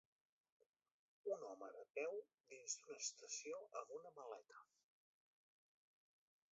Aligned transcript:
Un 1.33 1.43
home 1.49 1.67
de 1.75 1.83
peu 1.97 2.17
dins 2.55 2.79
d'una 2.81 2.99
estació 3.05 3.61
amb 3.83 3.93
una 3.99 4.15
maleta 4.19 4.63